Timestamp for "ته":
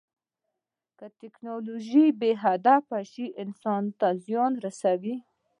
3.99-4.07